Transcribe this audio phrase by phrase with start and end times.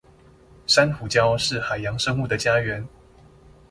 [0.65, 2.87] 珊瑚礁是海洋生物的家園